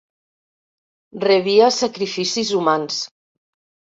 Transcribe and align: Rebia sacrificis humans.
Rebia 1.25 1.67
sacrificis 1.77 2.51
humans. 2.61 2.97